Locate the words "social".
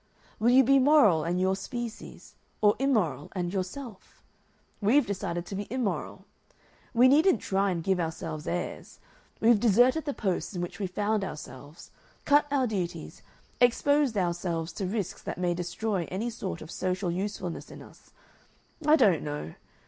16.71-17.11